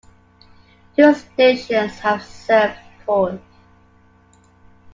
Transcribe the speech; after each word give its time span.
Two 0.95 1.13
stations 1.13 1.99
have 1.99 2.23
served 2.23 2.79
Porth. 3.05 3.39